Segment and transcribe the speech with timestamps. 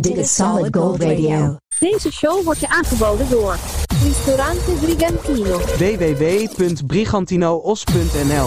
[0.00, 1.56] Dit is Solid Gold Radio.
[1.78, 3.56] Deze show wordt je aangeboden door
[4.02, 5.58] Ristorante Brigantino.
[5.58, 8.46] www.brigantinoos.nl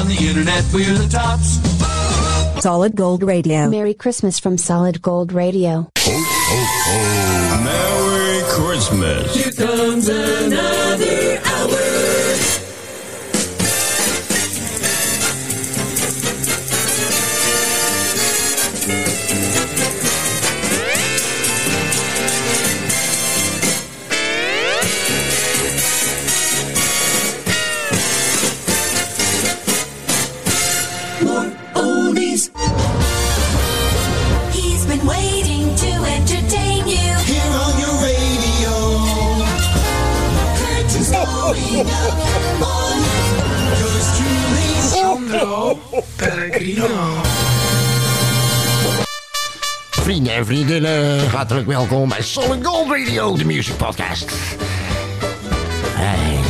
[0.00, 1.58] On the internet, we're the tops.
[2.62, 3.68] Solid Gold Radio.
[3.68, 5.86] Merry Christmas from Solid Gold Radio.
[7.64, 9.34] Merry Christmas.
[9.34, 10.95] Here comes another
[46.16, 46.88] Pellegrino.
[49.90, 54.34] Vrienden en vriendinnen, hartelijk welkom bij Solid Gold Radio, de music podcast.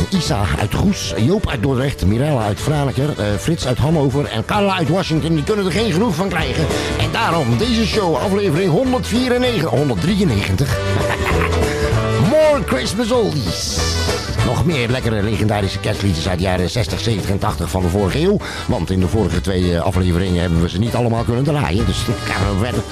[0.09, 4.75] Isa uit Goes, Joop uit Dordrecht, Mirella uit Franeker, eh, Frits uit Hannover en Carla
[4.75, 6.65] uit Washington, die kunnen er geen genoeg van krijgen.
[6.99, 10.77] En daarom deze show, aflevering 194, 193.
[12.31, 13.86] More Christmas Oldies.
[14.47, 18.19] Nog meer lekkere legendarische kerstliedjes uit de jaren 60, 70 en 80 van de vorige
[18.19, 18.37] eeuw.
[18.67, 21.85] Want in de vorige twee eh, afleveringen hebben we ze niet allemaal kunnen draaien.
[21.85, 22.83] Dus dan gaan we verder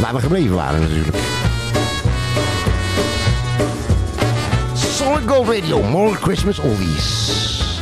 [0.00, 1.16] waar we gebleven waren natuurlijk.
[4.72, 7.32] Solid Gold Radio, more Christmas oldies.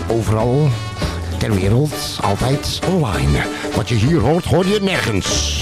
[0.08, 0.68] Overal
[1.38, 3.38] ter wereld, altijd online.
[3.74, 5.60] Wat je hier hoort, hoor je nergens.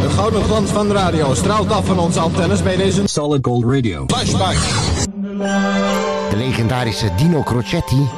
[0.00, 3.64] De gouden glans van de radio straalt af van onze antennes bij deze Solid Gold
[3.64, 4.04] Radio.
[4.06, 4.56] flashback.
[6.30, 8.08] De legendarische Dino Crocetti,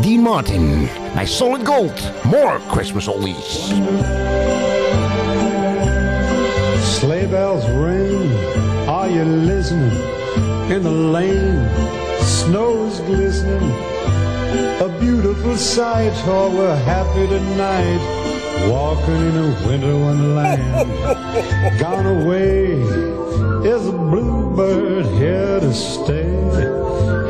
[0.00, 0.88] Dean Martin.
[1.14, 3.72] Bij Solid Gold, more Christmas oldies.
[6.82, 8.30] Sleigh bells ring,
[8.88, 9.92] are you listening?
[10.68, 11.68] In the lane,
[12.20, 13.72] snow's glistening.
[14.80, 18.00] A beautiful sight, oh, we're happy tonight.
[18.68, 21.78] Walking in a winter wonderland.
[21.78, 23.20] Gone away
[23.64, 26.79] is a bluebird here to stay.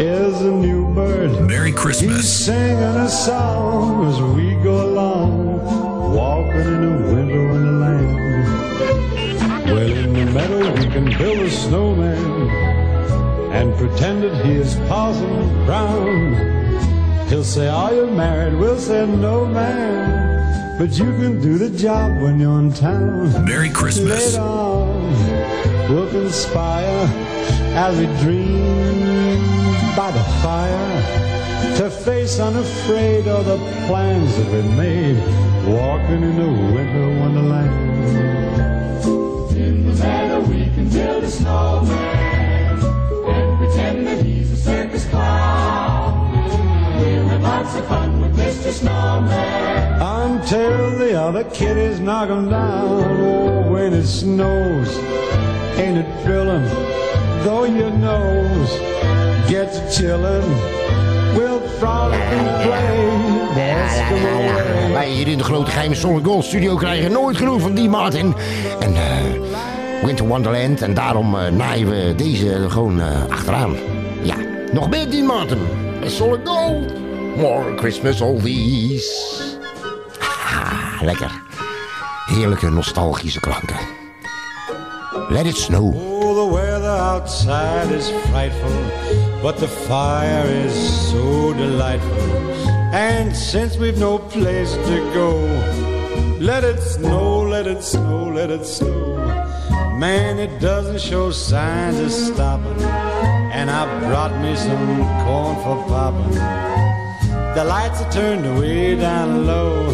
[0.01, 1.47] Is a new bird.
[1.47, 2.47] Merry He's Christmas.
[2.47, 5.61] singing a song as we go along,
[6.15, 8.17] walking in a winter wonderland.
[9.67, 12.49] Well, in the meadow we can build a snowman
[13.53, 16.35] and pretend that he is Parson Brown.
[17.29, 18.55] He'll say, Are you married?
[18.59, 20.79] We'll say, No, man.
[20.79, 23.45] But you can do the job when you're in town.
[23.45, 24.33] Merry Christmas.
[24.35, 27.07] Later on, we'll conspire
[27.77, 29.10] as we dream
[29.97, 31.31] by the fire
[31.77, 35.17] to face unafraid all the plans that we made,
[35.67, 39.05] walking in the winter wonderland.
[39.57, 46.33] In the meadow, we can build a snowman and pretend that he's a circus clown.
[47.01, 48.73] We'll have lots of fun with Mr.
[48.73, 50.03] Snowman.
[50.03, 52.07] Until the other kiddies him
[52.49, 52.51] down.
[52.51, 54.89] Oh, when it snows,
[55.79, 56.65] ain't it thrilling?
[57.45, 59.00] Though your nose
[59.51, 60.49] gets chillin',
[61.35, 63.11] we'll frolic and play.
[64.93, 68.35] Wij hier in de grote geheime Solid Gold studio krijgen nooit genoeg van Dean Martin.
[68.81, 70.83] En eh, Winter Wonderland.
[70.83, 73.77] En daarom eh, naaien we deze gewoon eh, achteraan.
[74.23, 74.35] Ja,
[74.73, 75.59] nog meer Dean Martin.
[76.05, 76.93] Solid Gold.
[77.37, 79.41] More Christmas oldies.
[80.21, 81.31] Ah, lekker.
[82.27, 83.77] Heerlijke nostalgische klanken.
[85.29, 85.95] Let it snow.
[85.95, 88.71] Oh, the weather outside is frightful,
[89.43, 92.21] but the fire is so delightful.
[92.93, 95.31] And since we've no place to go,
[96.39, 99.17] let it snow, let it snow, let it snow.
[99.97, 102.83] Man, it doesn't show signs of stopping.
[103.53, 106.35] And I brought me some corn for popping.
[107.55, 109.89] The lights are turned way down low.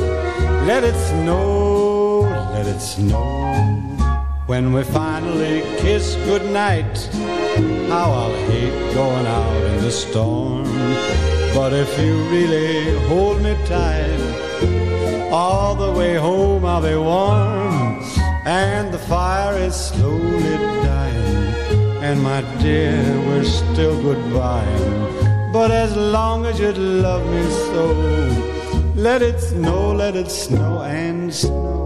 [0.66, 2.20] Let it snow,
[2.52, 3.85] let it snow.
[4.46, 6.96] When we finally kiss goodnight,
[7.88, 10.62] how I'll hate going out in the storm.
[11.52, 18.00] But if you really hold me tight, all the way home I'll be warm.
[18.46, 20.56] And the fire is slowly
[20.86, 22.04] dying.
[22.04, 25.50] And my dear, we're still goodbye.
[25.52, 27.86] But as long as you love me so,
[28.94, 31.85] let it snow, let it snow and snow.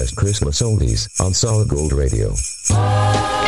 [0.00, 2.32] Best Christmas oldies on Solid Gold Radio.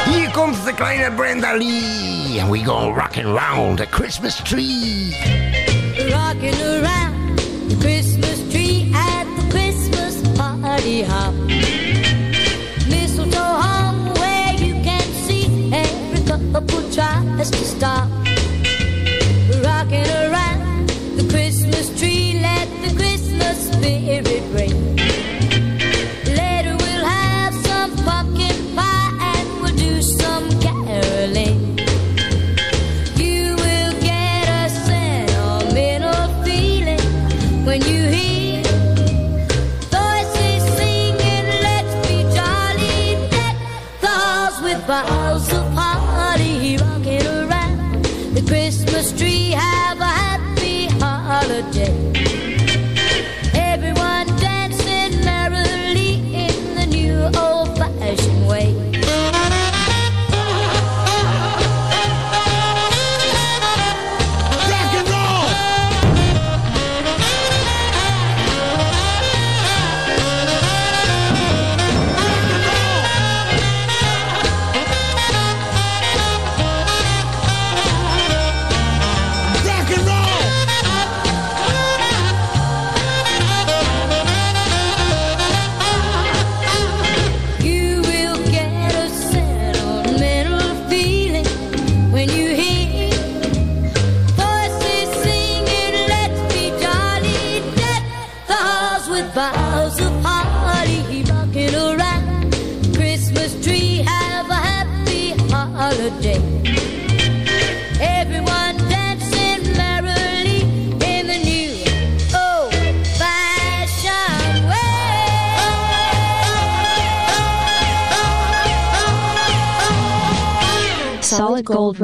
[0.05, 2.41] Hier komt de kleine Brenda Lee.
[2.41, 5.15] And we go rocking round the Christmas tree.
[6.11, 6.92] Rocking around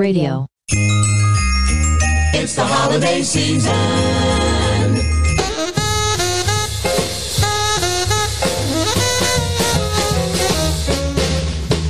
[0.08, 0.46] Radio.
[2.32, 3.74] It's the holiday season.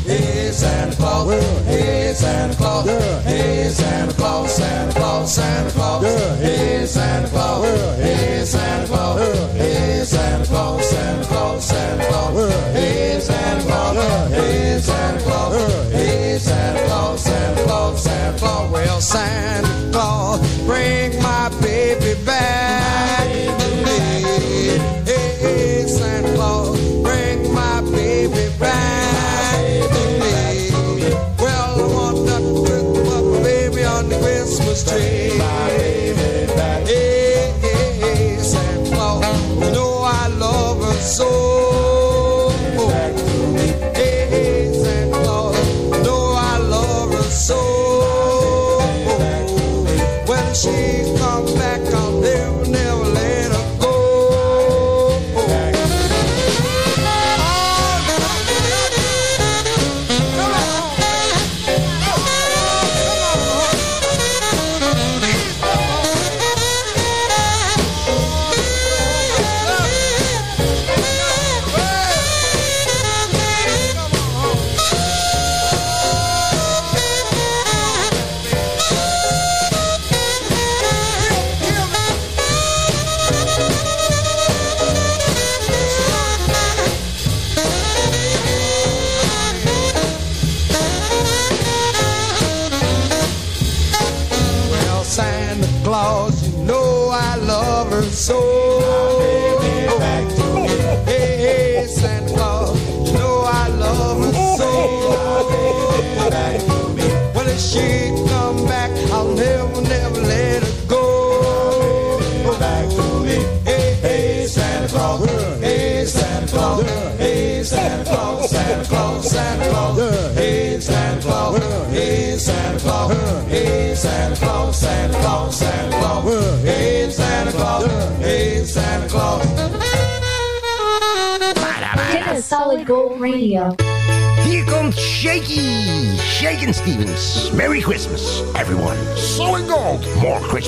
[0.05, 1.31] Hey Santa Claus,
[1.67, 2.87] hey Santa Claus,
[3.23, 6.05] hey Santa Claus, Santa Claus, Santa Claus,
[6.41, 7.65] hey Santa Claus,
[8.01, 9.21] hey Santa Claus,
[9.55, 13.97] hey Santa Claus, Santa Claus, Santa Claus, hey Santa Claus,
[14.33, 15.55] hey Santa Claus,
[15.93, 17.08] hey Santa Claus, Santa Claus,
[18.29, 18.71] Santa Claus.
[18.71, 22.68] Well, Santa Claus, bring my baby back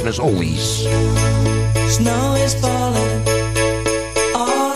[0.01, 0.87] Christmas always.
[1.95, 3.29] Snow is falling
[4.35, 4.71] all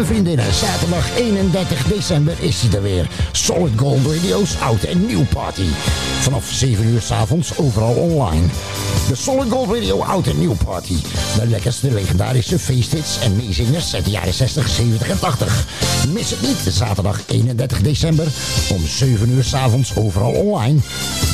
[0.00, 3.10] en vriendinnen, zaterdag 31 december is hij er weer.
[3.32, 5.66] Solid Gold Radio's oud en nieuw party.
[6.20, 8.46] Vanaf 7 uur s'avonds overal online.
[9.08, 10.94] De Solid Gold Radio oud en nieuw party.
[11.38, 15.66] De lekkerste legendarische feesthits en meezingers uit de jaren 60, 70 en 80.
[16.12, 18.26] Mis het niet, zaterdag 31 december
[18.70, 20.78] om 7 uur s'avonds overal online.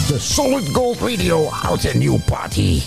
[0.09, 2.83] De Solid Gold Radio oud en nieuw party.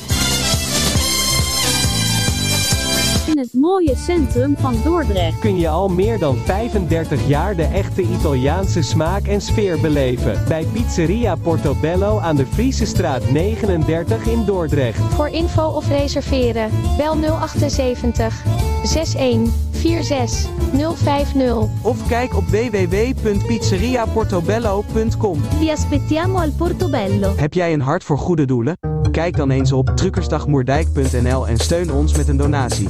[3.29, 5.39] In het mooie centrum van Dordrecht.
[5.39, 10.43] kun je al meer dan 35 jaar de echte Italiaanse smaak en sfeer beleven.
[10.48, 15.13] Bij Pizzeria Portobello aan de Friese straat 39 in Dordrecht.
[15.13, 18.43] Voor info of reserveren, bel 078 61
[18.83, 20.48] 46
[20.95, 21.57] 050.
[21.81, 25.41] Of kijk op www.pizzeriaportobello.com.
[25.59, 27.33] Vi aspettiamo al Portobello.
[27.36, 28.77] Heb jij een hart voor goede doelen?
[29.12, 32.88] Kijk dan eens op truckersdagmoerdijk.nl en steun ons met een donatie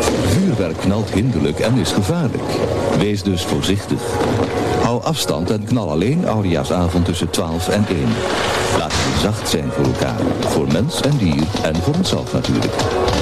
[0.00, 2.42] Vuurwerk knalt hinderlijk en is gevaarlijk.
[2.98, 4.02] Wees dus voorzichtig.
[4.84, 7.98] Hou afstand en knal alleen Oudejaarsavond tussen 12 en 1.
[8.78, 10.20] Laat je zacht zijn voor elkaar.
[10.40, 12.72] Voor mens en dier en voor onszelf natuurlijk.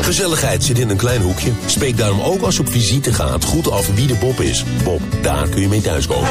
[0.00, 1.52] Gezelligheid zit in een klein hoekje.
[1.66, 4.64] Spreek daarom ook als je op visite gaat goed af wie de Bob is.
[4.84, 6.28] Bob, daar kun je mee thuiskomen.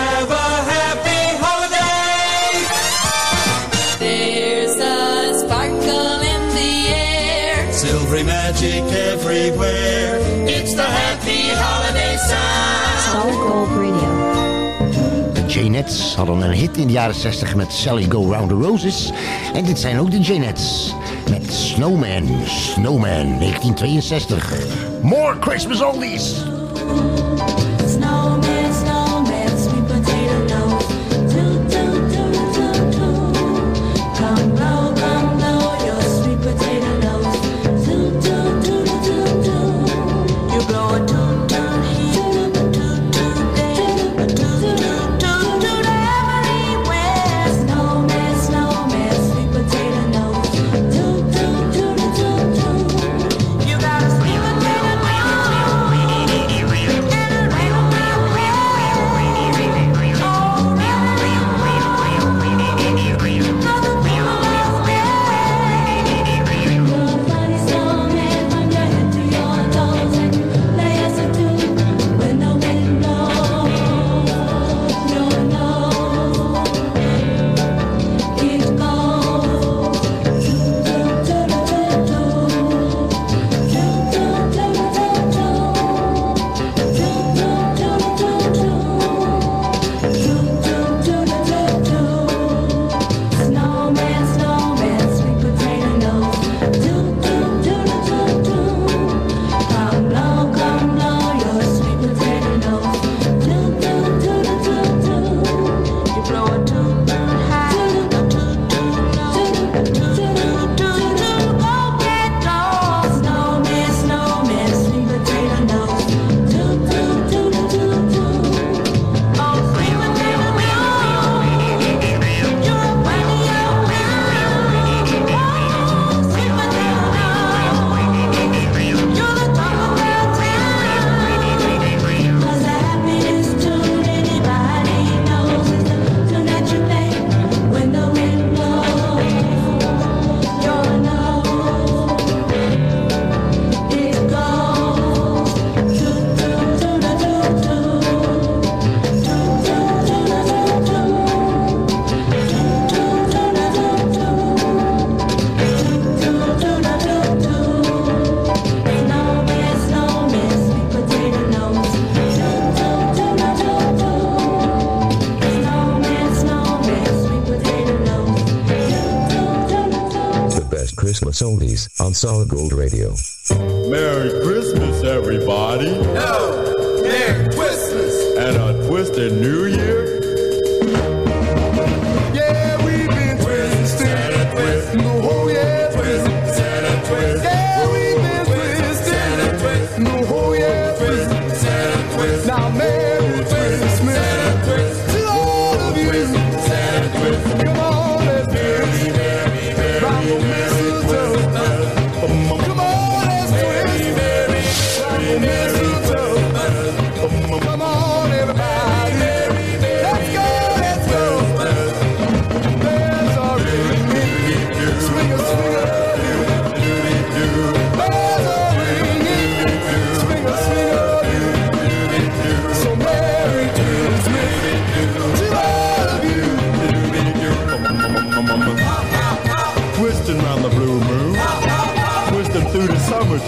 [7.72, 10.20] Silvery magic everywhere.
[10.46, 11.31] It's the happy
[15.90, 19.12] Hadden een hit in de jaren 60 met Sally Go Round the Roses.
[19.54, 20.94] En dit zijn ook de J-Nets
[21.30, 24.54] met Snowman, Snowman 1962.
[25.02, 26.44] More Christmas oldies!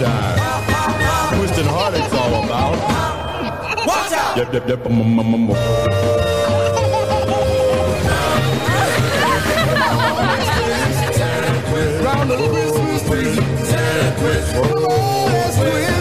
[0.04, 1.38] time.
[1.38, 2.76] Twisting heart, it's all about.
[3.86, 4.36] Watch out!
[4.36, 4.86] Yep, yep, yep.
[4.86, 5.50] Um, um, um,
[12.04, 12.38] Round of
[14.56, 15.93] Oh, that's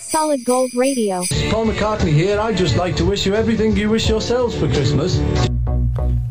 [0.00, 1.24] Solid Gold Radio.
[1.50, 2.40] Paul McCartney here.
[2.40, 5.18] I'd just like to wish you everything you wish yourselves for Christmas.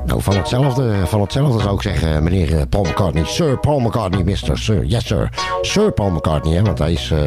[0.06, 3.26] Nou, van hetzelfde, van hetzelfde zou ik zeggen, meneer eh, Paul McCartney.
[3.26, 4.58] Sir Paul McCartney, Mr.
[4.58, 4.86] Sir.
[4.86, 5.30] Yes, sir.
[5.62, 7.20] Sir Paul McCartney, hè, want hij is, eh,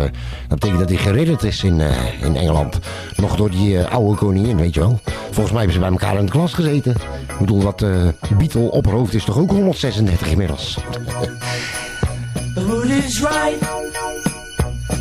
[0.49, 2.79] dat betekent dat hij geridderd is in, eh, in Engeland.
[3.17, 5.01] Nog door die eh, oude koningin, weet je wel.
[5.31, 6.93] Volgens mij hebben ze bij elkaar in de klas gezeten.
[7.29, 7.91] Ik bedoel, dat eh
[8.39, 10.75] Beatle opperhoofd is toch ook 136 inmiddels.
[12.55, 13.86] The mood is right.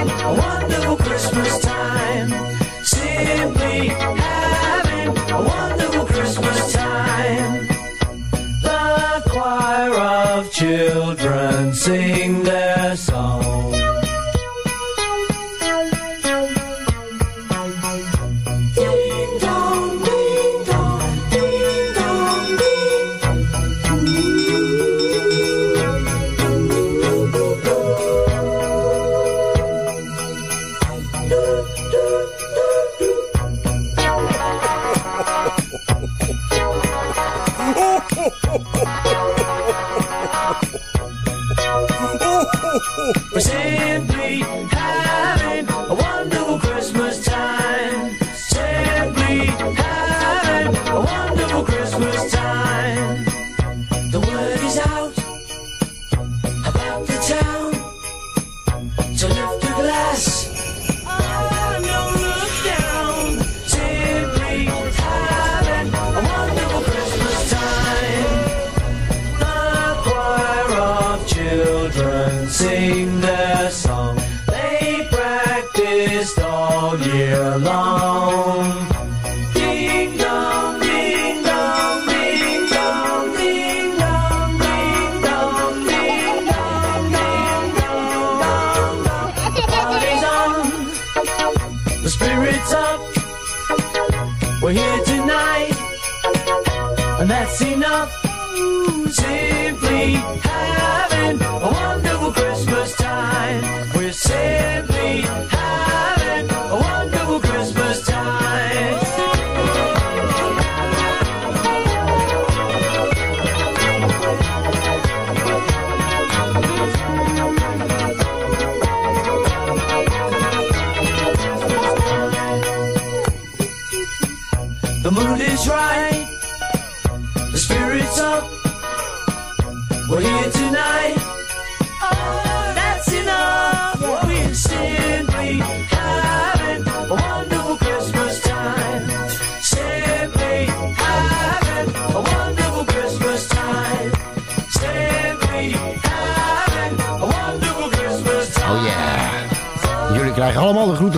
[0.00, 2.30] a wonderful Christmas time.
[2.84, 7.66] Simply having a wonderful Christmas time.
[8.62, 12.37] The choir of children sing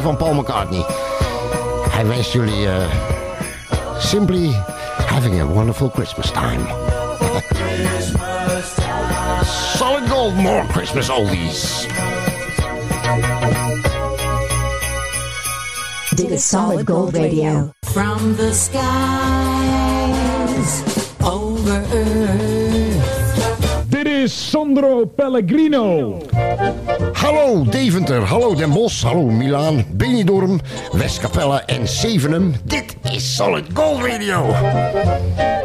[0.01, 0.85] groeten van Paul McCartney.
[1.91, 2.91] Hij wenst jullie eh,
[3.99, 4.51] simply
[5.07, 6.61] having a wonderful Christmas time.
[9.77, 11.87] Solid Gold, more Christmas oldies.
[16.15, 17.71] Dit is Solid Gold Radio.
[17.81, 18.83] From the skies
[21.25, 23.89] over earth.
[23.89, 26.19] Dit is Sandro Pellegrino.
[27.21, 30.61] Hallo Deventer, hallo Den Bosch, hallo Milaan, Benidorm,
[30.93, 32.55] Westkapelle en Zevenum.
[32.65, 34.47] Dit is Solid Gold Radio.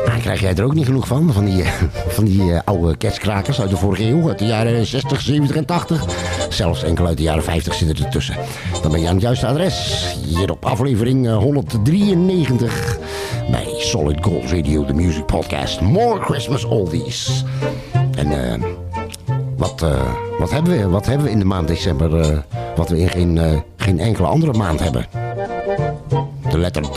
[0.06, 1.34] Nou, krijg jij er ook niet genoeg van?
[1.34, 1.72] Van die, eh,
[2.08, 5.66] van die eh, oude ketskrakers uit de vorige eeuw, uit de jaren 60, 70 en
[5.66, 6.06] 80.
[6.50, 8.36] Zelfs enkele uit de jaren 50 zitten ertussen.
[8.82, 10.06] Dan ben je aan het juiste adres.
[10.26, 12.98] Hier op aflevering eh, 193
[13.52, 15.82] bij Solid Gold Radio, de music podcast.
[15.82, 17.44] More Christmas Oldies.
[18.16, 18.64] En eh,
[19.58, 22.38] wat, eh, wat, hebben we, wat hebben we in de maand december eh,
[22.76, 25.06] wat we in geen, eh, geen enkele andere maand hebben?
[26.50, 26.96] De letter D.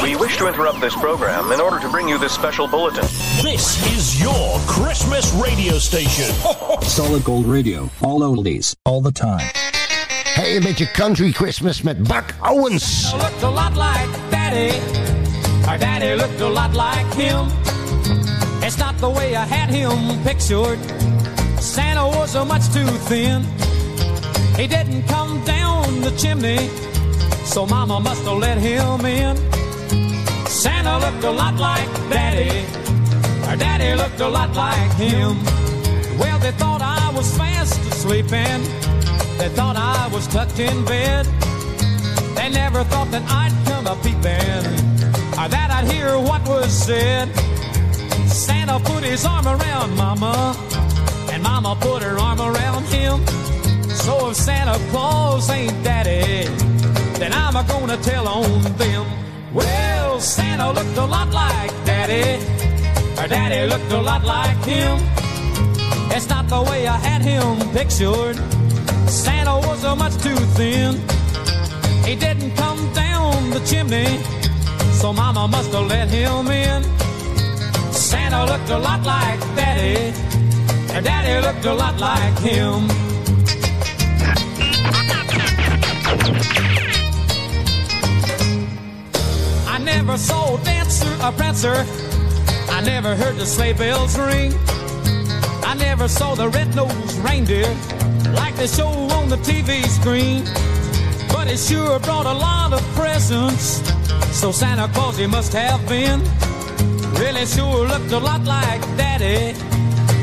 [0.00, 3.04] We wish to interrupt this program in order to bring you this special bulletin.
[3.42, 6.34] This is your Christmas radio station.
[6.80, 7.88] Solid Gold Radio.
[8.00, 8.76] All oldies.
[8.82, 9.50] All the time.
[10.34, 13.12] Hey, een beetje country Christmas met Buck Owens.
[13.12, 14.72] looked a lot like Daddy.
[15.66, 17.75] Our daddy looked a lot like him.
[18.62, 20.78] It's not the way I had him pictured.
[21.60, 23.42] Santa was much too thin.
[24.56, 26.68] He didn't come down the chimney,
[27.44, 29.36] so Mama must have let him in.
[30.46, 32.64] Santa looked a lot like Daddy,
[33.48, 35.36] or Daddy looked a lot like him.
[36.18, 38.64] Well, they thought I was fast asleep and
[39.38, 41.26] they thought I was tucked in bed.
[42.34, 44.64] They never thought that I'd come a peeping,
[45.38, 47.28] or that I'd hear what was said.
[48.28, 50.56] Santa put his arm around Mama,
[51.32, 53.24] and Mama put her arm around him.
[53.88, 56.44] So if Santa Claus ain't Daddy,
[57.18, 59.06] then I'm a gonna tell on them.
[59.52, 62.42] Well, Santa looked a lot like Daddy,
[63.18, 64.98] or Daddy looked a lot like him.
[66.10, 68.36] It's not the way I had him pictured.
[69.08, 70.94] Santa was a much too thin.
[72.04, 74.18] He didn't come down the chimney,
[74.92, 76.95] so Mama must have let him in.
[78.06, 80.14] Santa looked a lot like Daddy,
[80.94, 82.88] and Daddy looked a lot like him.
[89.66, 91.84] I never saw a Dancer or Prancer.
[92.70, 94.54] I never heard the sleigh bells ring.
[95.64, 97.66] I never saw the red-nosed reindeer
[98.34, 98.86] like they show
[99.18, 100.44] on the TV screen.
[101.32, 103.82] But it sure brought a lot of presents.
[104.30, 106.22] So Santa Claus he must have been.
[107.26, 109.58] Really sure looked a lot like Daddy.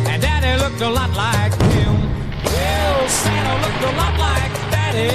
[0.08, 1.96] And Daddy looked a lot like him.
[2.46, 5.12] Well, Santa looked a lot like Daddy.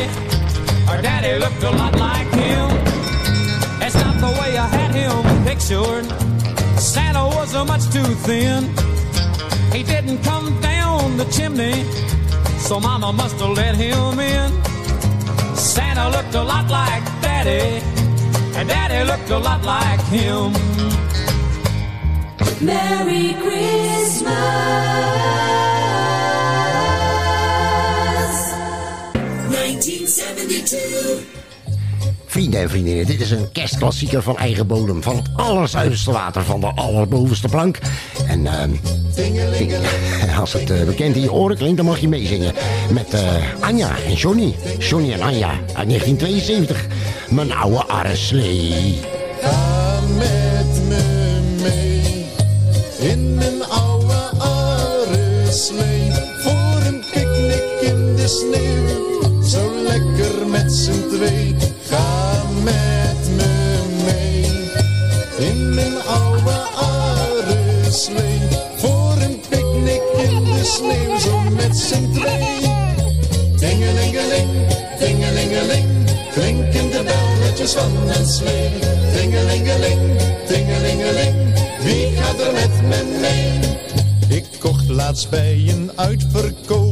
[0.91, 2.69] Or Daddy looked a lot like him.
[3.81, 6.05] That's not the way I had him pictured.
[6.79, 8.65] Santa was much too thin.
[9.73, 11.85] He didn't come down the chimney,
[12.59, 14.51] so Mama must have let him in.
[15.57, 17.81] Santa looked a lot like Daddy,
[18.59, 20.53] and Daddy looked a lot like him.
[22.61, 24.33] Merry Christmas.
[29.51, 31.37] 1972.
[32.27, 35.03] Vrienden en vriendinnen, dit is een kerstklassieker van eigen bodem.
[35.03, 37.79] Van het allerzuiverste water van de allerbovenste plank.
[38.27, 38.71] En ehm,
[40.41, 42.53] als het eh, bekend in je oren klinkt, dan mag je meezingen.
[42.91, 44.55] Met eh, Anja en Johnny.
[44.79, 46.87] Johnny en Anja uit 1972.
[47.29, 49.18] Mijn oude arreslee.
[58.29, 59.43] Sneeuw.
[59.43, 61.55] Zo lekker met z'n twee.
[61.89, 64.45] Ga met me mee
[65.49, 68.41] in mijn oude arreslee
[68.77, 71.19] voor een picknick in de sneeuw.
[71.19, 72.47] Zo met z'n twee.
[73.59, 74.51] Dingelingeling,
[74.99, 75.87] dingelingeling,
[76.33, 78.71] klinken de belletjes van een slee.
[79.13, 80.01] Dingelingeling,
[80.49, 81.37] dingelingeling,
[81.83, 84.39] wie gaat er met me mee?
[84.39, 86.88] Ik kocht laatst bij een uitverkoop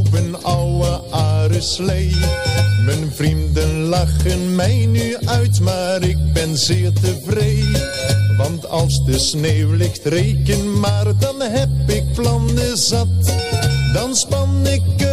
[1.57, 7.91] Mijn vrienden lachen mij nu uit, maar ik ben zeer tevreden.
[8.37, 13.35] Want als de sneeuw ligt, reken maar, dan heb ik plannen zat.
[13.93, 15.06] Dan span ik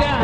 [0.00, 0.23] down.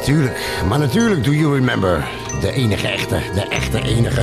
[0.00, 0.62] natuurlijk.
[0.68, 2.08] Maar natuurlijk do you remember.
[2.40, 4.22] De enige echte, de echte enige.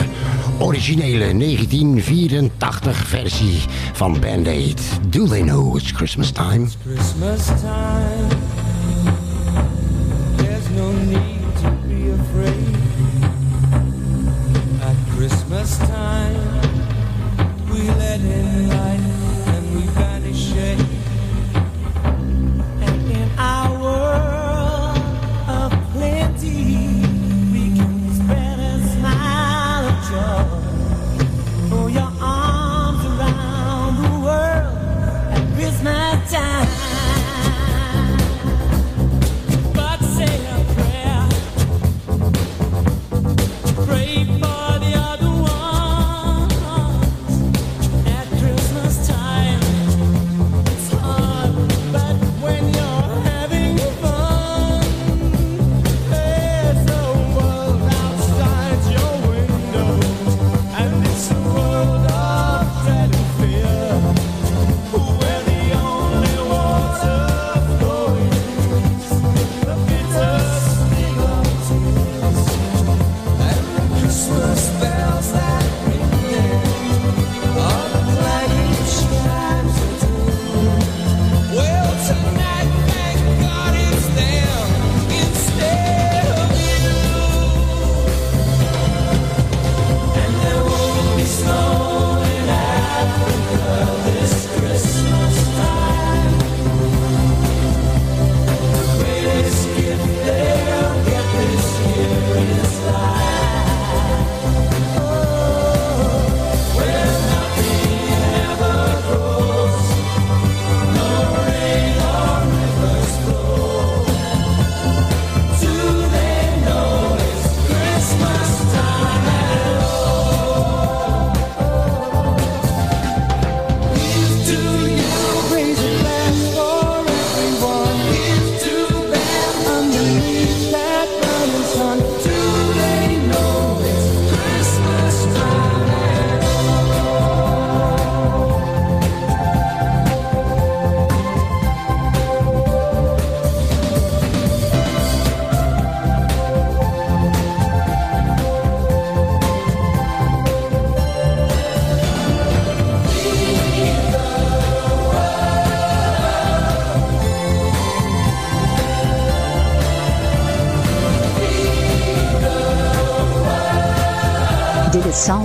[0.60, 3.62] Originele 1984 versie
[3.94, 4.82] van Band-Aid.
[5.10, 6.63] Do they know it's Christmas time?
[6.63, 8.57] It's Christmas time.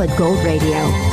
[0.02, 1.11] Solid Gold Radio.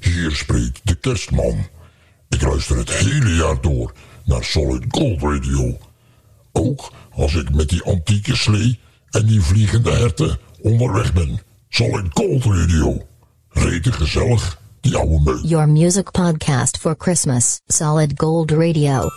[0.00, 1.66] Hier spreekt de kerstman.
[2.28, 3.92] Ik luister het hele jaar door
[4.24, 5.78] naar Solid Gold Radio.
[6.52, 8.80] Ook als ik met die antieke slee
[9.10, 11.40] en die vliegende herten onderweg ben.
[11.68, 13.06] Solid Gold Radio.
[13.48, 15.40] Reden gezellig, die oude meuk.
[15.42, 17.60] Your music podcast for Christmas.
[17.66, 19.08] Solid Gold Radio.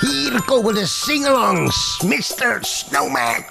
[0.00, 2.58] Hier komen de singalongs, Mr.
[2.60, 3.44] Snowman.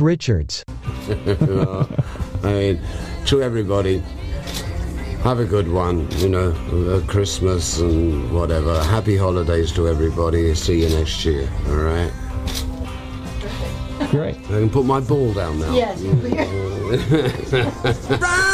[0.00, 0.64] Richards.
[1.08, 1.86] I
[2.42, 2.80] mean,
[3.26, 4.02] to everybody,
[5.22, 8.82] have a good one, you know, Christmas and whatever.
[8.84, 10.54] Happy holidays to everybody.
[10.54, 12.12] See you next year, all right?
[14.10, 14.36] Great.
[14.36, 15.74] I can put my ball down now.
[15.74, 16.00] Yes.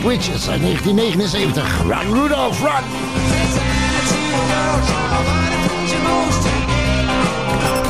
[0.00, 1.82] Keith Richards uit 1979.
[1.82, 2.84] Run Rudolph, run!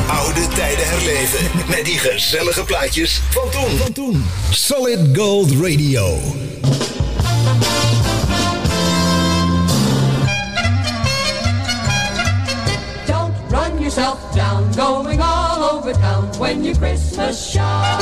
[0.07, 3.77] Oude tijden herleven met die gezellige plaatjes van toen.
[3.77, 4.25] Van toen.
[4.49, 6.19] Solid Gold Radio.
[13.05, 17.99] Don't run yourself down, going all over town when you Christmas shop.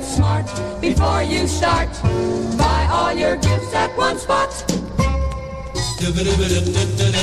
[0.00, 0.46] Smart
[0.80, 1.88] before you start.
[2.56, 4.64] Buy all your gifts at one spot.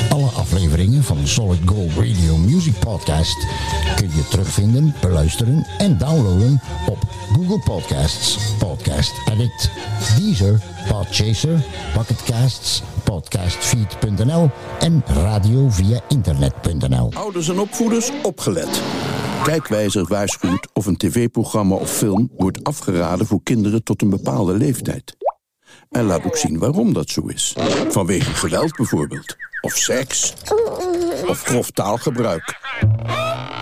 [0.09, 3.47] Alle afleveringen van Solid Gold Radio Music Podcast
[3.95, 6.97] kun je terugvinden, beluisteren en downloaden op
[7.33, 9.69] Google Podcasts, Podcast Addict,
[10.17, 14.49] Deezer, Podchaser, Pocketcasts, podcastfeed.nl
[14.79, 17.11] en radio via internet.nl.
[17.13, 18.81] Ouders en opvoeders opgelet.
[19.43, 25.17] Kijkwijzer waarschuwt of een tv-programma of film wordt afgeraden voor kinderen tot een bepaalde leeftijd.
[25.89, 27.55] En laat ook zien waarom dat zo is.
[27.89, 29.35] Vanwege geweld bijvoorbeeld.
[29.61, 30.33] Of seks.
[31.27, 32.57] Of grof taalgebruik.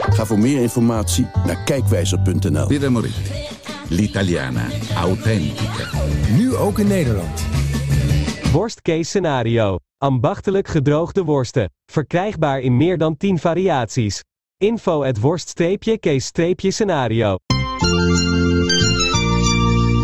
[0.09, 2.67] Ga voor meer informatie naar kijkwijzer.nl.
[2.67, 3.21] Pieter Moretti.
[3.89, 4.65] L'italiana
[4.95, 5.89] authentica.
[6.31, 7.45] Nu ook in Nederland.
[8.51, 9.77] Worstcase scenario.
[9.97, 11.71] Ambachtelijk gedroogde worsten.
[11.85, 14.23] Verkrijgbaar in meer dan 10 variaties.
[14.59, 17.37] Info at worst-case-scenario.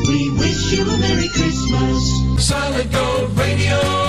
[0.08, 2.48] We wish you a Merry Christmas.
[2.48, 4.03] Solid Gold Radio.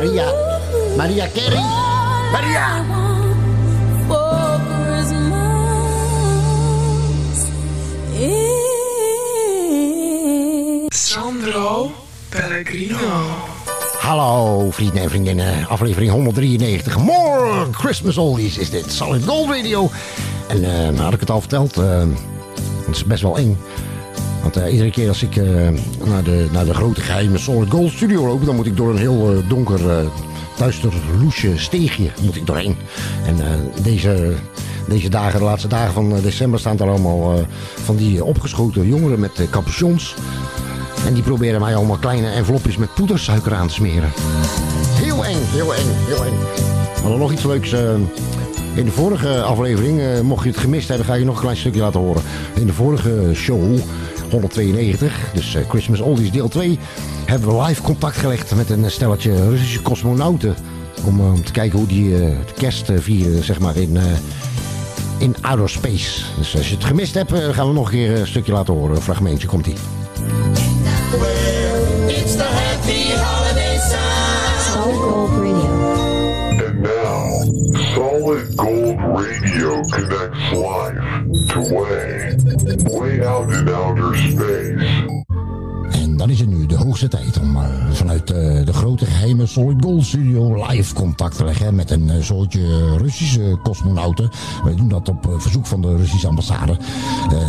[0.00, 1.60] Maria Carey.
[2.32, 2.80] Maria!
[4.96, 5.52] Christmas
[8.16, 8.48] is
[10.88, 11.92] Sandro
[12.30, 12.96] Pellegrino.
[13.98, 16.98] Hallo vrienden en vriendinnen, aflevering 193.
[16.98, 19.90] More Christmas Oldies is dit, Solid Gold Radio.
[20.48, 22.00] En nou had ik het al verteld, eh,
[22.86, 23.58] het is best wel eng.
[24.42, 25.44] Want eh, iedere keer als ik eh,
[26.04, 28.44] naar, de, naar de grote geheime Solid Gold studio loop...
[28.44, 29.80] dan moet ik door een heel eh, donker,
[30.56, 32.76] duister, loesje steegje moet ik doorheen.
[33.26, 33.36] En
[33.82, 34.34] deze,
[34.88, 36.60] deze dagen, de laatste dagen van december...
[36.60, 37.44] staan daar allemaal
[37.84, 40.14] van die opgeschoten jongeren met capuchons...
[41.06, 44.10] En die proberen mij allemaal kleine envelopjes met poedersuiker aan te smeren.
[44.92, 46.38] Heel eng, heel eng, heel eng.
[46.94, 47.72] We hadden nog iets leuks.
[48.74, 51.56] in de vorige aflevering, mocht je het gemist hebben, ga ik je nog een klein
[51.56, 52.22] stukje laten horen.
[52.54, 53.78] In de vorige show,
[54.32, 56.78] 192, dus eh, Christmas Oldies deel 2,
[57.24, 60.54] hebben we live contact gelegd met een stelletje Russische cosmonauten.
[61.04, 63.96] Om, eh, om te kijken hoe die eh, de kerst eh, vieren, zeg maar, in,
[63.96, 64.02] eh,
[65.18, 66.22] in outer space.
[66.38, 68.74] Dus als je het gemist hebt, eh, gaan we nog een keer een stukje laten
[68.74, 68.96] horen.
[68.96, 69.74] Een fragmentje, komt-ie.
[78.60, 80.94] Gold Radio connects life
[81.48, 82.36] to way,
[82.90, 85.29] way out in outer space.
[86.20, 89.84] Dan is het nu de hoogste tijd om eh, vanuit eh, de grote geheime Solid
[89.84, 94.30] Gold Studio live contact te leggen met een uh, soortje Russische cosmonauten.
[94.64, 96.76] Wij doen dat op verzoek van de Russische ambassade.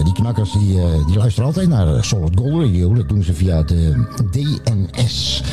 [0.04, 2.94] Die knakkers die, die luisteren altijd naar Solid Gold Radio.
[2.94, 5.44] Dat doen ze via de DNS.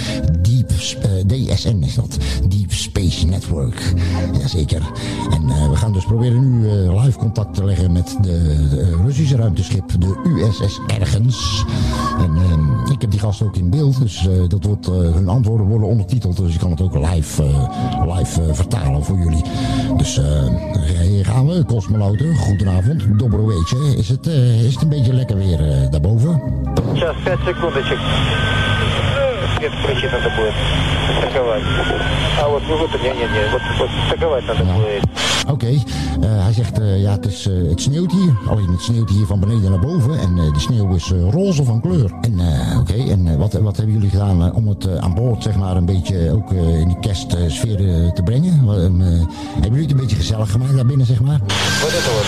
[0.41, 0.69] Deep,
[1.27, 2.17] DSN is dat.
[2.49, 3.95] Deep Space Network.
[4.41, 4.83] Jazeker.
[5.31, 6.69] En we gaan dus proberen nu
[7.01, 11.65] live contact te leggen met de, de Russische ruimteschip, de USS Ergens.
[12.19, 12.33] En
[12.99, 15.89] ik heb die gasten ook in beeld, dus eh, dat wordt, eh, hun antwoorden worden
[15.89, 16.37] ondertiteld.
[16.37, 19.43] Dus ik kan het ook live, eh, live vertalen voor jullie.
[19.97, 20.21] Dus
[21.03, 22.37] hier gaan we, cosmonauten.
[22.37, 23.77] Goedenavond, dobroweetje.
[23.97, 26.43] Is het, is het een beetje lekker weer daarboven?
[26.95, 27.15] Ja,
[29.58, 30.54] Свет включить надо будет.
[31.20, 31.64] Стыковать.
[32.42, 35.04] А вот, ну вот, не, не, не, вот, вот стыковать надо будет.
[35.48, 35.82] Oké, eh,
[36.22, 38.38] hij zegt eh, ja, het, is, eh, het sneeuwt hier.
[38.48, 40.20] Alleen het sneeuwt hier van beneden naar boven.
[40.20, 42.12] En eh, de sneeuw is eh, roze van kleur.
[42.22, 45.14] En eh, oké, en eh, wat, wat hebben jullie gedaan eh, om het eh, aan
[45.14, 48.66] boord zeg maar een beetje ook eh, in die kerstsfeer eh, te brengen?
[48.66, 49.08] Wat, ehm, eh,
[49.52, 51.40] hebben jullie het een beetje gezellig gemaakt daar binnen zeg maar?
[51.82, 52.26] Вот это вот.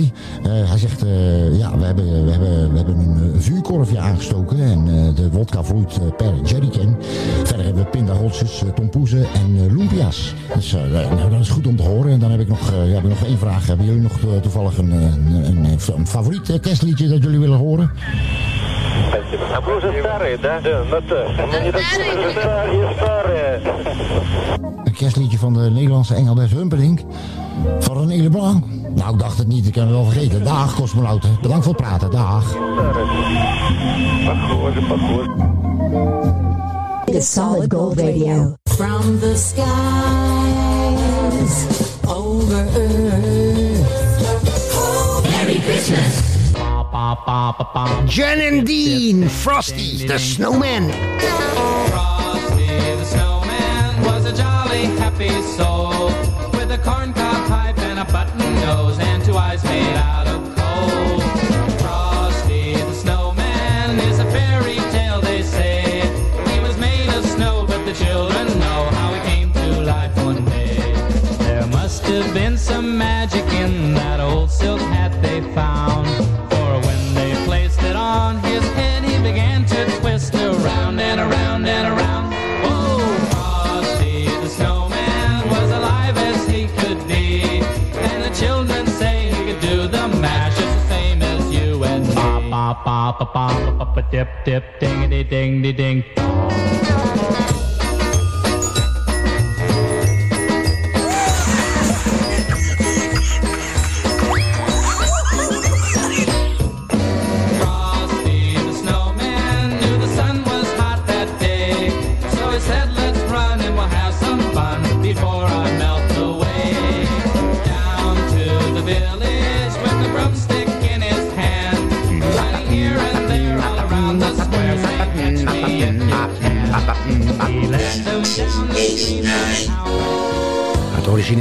[0.00, 4.60] eh, hij zegt, eh, ja, we hebben, we hebben, we hebben een eh, vuurkorfje aangestoken
[4.60, 6.96] en eh, de wodka vloeit eh, per jerrycan.
[7.44, 10.34] Verder hebben we pindaholtjes, uh, tompoezen en eh, lumpia's.
[10.54, 12.12] Dus eh, nou, dat is goed om te horen.
[12.12, 13.66] En dan heb ik nog, eh, ja, heb ik nog één vraag.
[13.66, 17.38] Hebben jullie nog eh, toevallig een, eh, een, een, een favoriet eh, kerstliedje dat jullie
[17.38, 17.90] willen horen?
[19.08, 19.44] Спасибо.
[19.56, 20.60] А вы уже старые, да?
[20.60, 21.16] Да, ну то.
[21.52, 23.60] Мы не такие уже старые, старые.
[24.84, 27.00] Een kerstliedje van de Nederlandse Engelbert Humperdinck.
[27.78, 28.64] Van René Leblanc.
[28.94, 30.43] Nou, ik dacht het niet, ik kan we wel vergeten.
[30.43, 31.37] Dag, cosmonauten.
[31.41, 32.11] Bedankt voor het praten.
[32.11, 32.51] Dag.
[37.05, 38.55] The solid gold radio.
[38.63, 39.65] From the skies
[42.07, 43.89] over earth.
[45.29, 46.29] Merry Christmas.
[48.05, 50.91] Jen and Dean, Frosty the Snowman.
[51.89, 52.67] Frosty
[52.97, 56.11] the Snowman was a jolly happy soul
[56.51, 59.10] with a corncob pipe and a button nose.
[59.41, 60.40] wise made out of
[93.09, 97.49] pa pa pa pa pa dip dip ding a ding ding ding.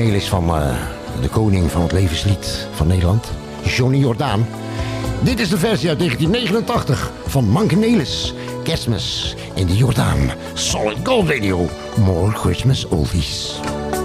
[0.00, 0.76] Origineel van eh,
[1.20, 3.30] de koning van het levenslied van Nederland,
[3.62, 4.46] Johnny Jordaan.
[5.22, 8.34] Dit is de versie uit 1989 van Mankenelis.
[8.62, 10.30] Kerstmis in de Jordaan.
[10.54, 11.68] Solid Gold Radio.
[11.96, 13.60] More Christmas oldies.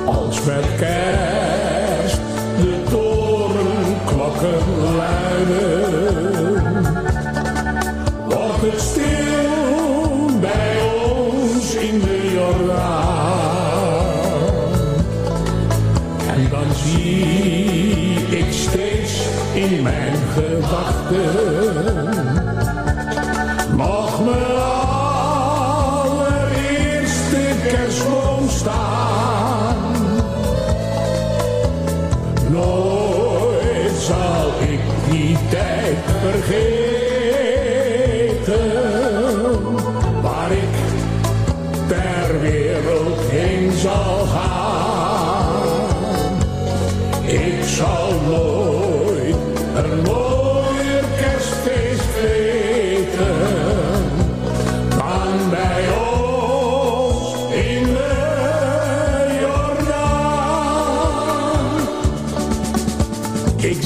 [0.06, 2.20] Als met kerst
[2.60, 4.60] de torenklokken
[4.96, 5.75] luiden,
[21.08, 22.26] gedachten
[23.78, 24.56] nog mijn
[26.02, 29.76] allereerste kerstboom staan.
[32.50, 34.80] Nooit zal ik
[35.10, 36.85] die tijd vergeten,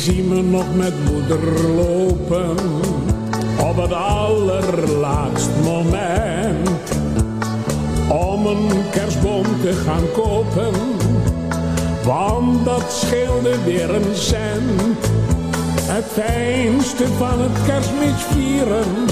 [0.10, 2.58] zie me nog met moeder lopen
[3.70, 6.92] op het allerlaatst moment
[8.10, 10.74] om een kerstboom te gaan kopen,
[12.04, 14.98] want dat scheelde weer een cent.
[15.82, 19.08] Het fijnste van het kerstmis vieren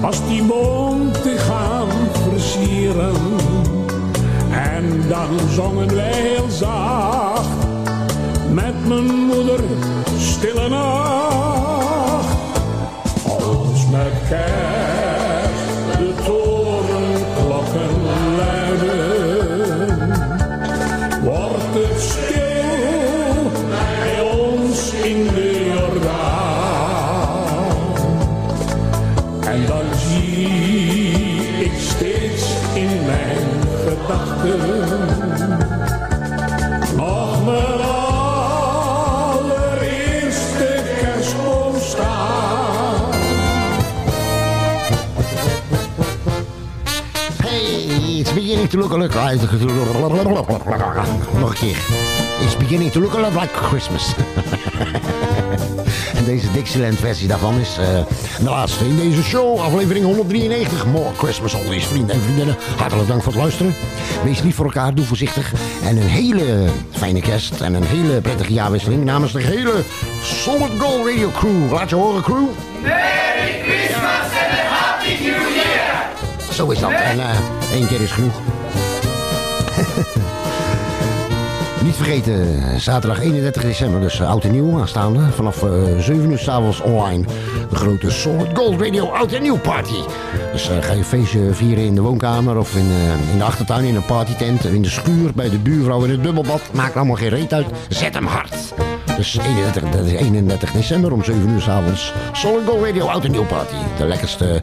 [0.00, 3.16] was die boom te gaan versieren.
[4.50, 7.66] En dan zongen wij heel zacht
[8.52, 9.60] met mijn moeder
[10.18, 12.36] stille nacht.
[13.24, 17.90] Als met kerst de torenklokken
[18.36, 19.88] luiden,
[21.22, 25.47] wordt het stil bij ons in de
[48.88, 51.38] beginning to look.
[51.40, 51.76] Nog een keer.
[52.40, 54.14] It's beginning to look a lot like Christmas.
[56.18, 57.86] en deze Dixieland versie daarvan is eh,
[58.38, 59.58] de laatste in deze show.
[59.58, 60.86] Aflevering 193.
[60.86, 62.56] More Christmas Oldies, vrienden en vriendinnen.
[62.76, 63.74] Hartelijk dank voor het luisteren.
[64.24, 65.52] Wees lief voor elkaar, doe voorzichtig.
[65.84, 69.82] En een hele fijne kerst en een hele prettige jaarwisseling namens de hele
[70.22, 71.72] Solid Gold Radio crew.
[71.72, 72.46] Laat je horen, crew.
[72.82, 76.52] Merry Christmas and a Happy New Year!
[76.52, 76.90] Zo is dat.
[76.90, 77.38] En eh,
[77.72, 78.57] één keer is genoeg.
[81.98, 85.20] Vergeten, zaterdag 31 december, dus eh, oud en nieuw aanstaande.
[85.32, 87.24] Vanaf eh 7 uur s'avonds online.
[87.70, 90.00] De grote Solid Gold Radio Oud en Nieuw Party.
[90.52, 93.96] Dus eh, ga je feestje vieren in de woonkamer of in, eh, de achtertuin, in
[93.96, 96.60] een partytent, in de schuur, bij de buurvrouw in het bubbelbad.
[96.72, 97.66] Maakt allemaal geen reet uit.
[97.88, 98.54] Zet hem hard.
[99.16, 102.12] Dus 31, dat is 31 december om 7 uur s'avonds.
[102.32, 103.74] Solid Gold Radio Oud en Nieuw Party.
[103.96, 104.60] De lekkerste,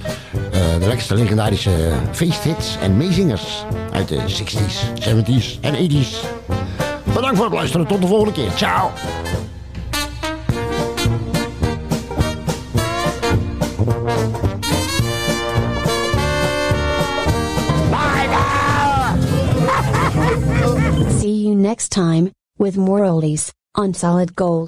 [0.52, 1.72] eh, de lekkerste legendarische
[2.12, 6.24] feesthits en meezingers uit de 60s, 70s en 80s.
[7.16, 7.88] Bedankt voor het luisteren.
[7.88, 8.52] Tot de volgende keer.
[8.52, 8.90] Ciao.
[21.20, 24.64] See you next time, with more oldies, on Solid Gold.